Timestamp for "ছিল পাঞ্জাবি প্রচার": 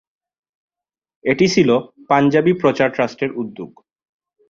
1.47-2.87